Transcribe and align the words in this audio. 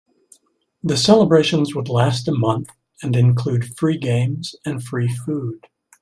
The 0.83 0.97
celebrations 0.97 1.75
would 1.75 1.87
last 1.87 2.27
a 2.27 2.31
month 2.31 2.71
and 3.03 3.15
include 3.15 3.77
free 3.77 3.99
games 3.99 4.55
and 4.65 4.83
free 4.83 5.07
food. 5.07 5.67